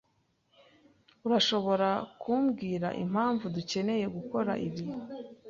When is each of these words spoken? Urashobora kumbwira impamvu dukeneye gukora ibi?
Urashobora 1.25 1.89
kumbwira 2.21 2.87
impamvu 3.03 3.45
dukeneye 3.55 4.05
gukora 4.15 4.51
ibi? 4.67 4.83